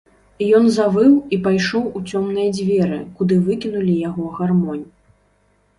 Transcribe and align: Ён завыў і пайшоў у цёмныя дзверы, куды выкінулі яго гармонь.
Ён 0.59 0.63
завыў 0.77 1.11
і 1.37 1.39
пайшоў 1.47 1.83
у 1.99 2.01
цёмныя 2.13 2.49
дзверы, 2.57 2.99
куды 3.21 3.35
выкінулі 3.47 3.93
яго 4.09 4.23
гармонь. 4.41 4.87